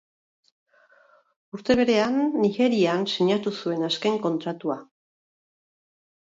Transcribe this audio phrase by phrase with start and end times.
[1.57, 2.17] Urte berean,
[2.47, 4.83] Nigerian sinatu zuen azken kontratua.